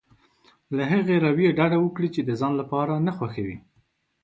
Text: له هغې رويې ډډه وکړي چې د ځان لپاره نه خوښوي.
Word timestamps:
له 0.75 0.83
هغې 0.91 1.15
رويې 1.25 1.51
ډډه 1.57 1.77
وکړي 1.81 2.09
چې 2.15 2.21
د 2.23 2.31
ځان 2.39 2.53
لپاره 2.61 2.93
نه 3.05 3.11
خوښوي. 3.17 3.57